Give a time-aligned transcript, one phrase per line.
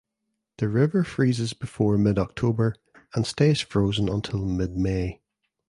[0.57, 2.73] The river freezes before mid October
[3.13, 5.21] and stays frozen until mid May.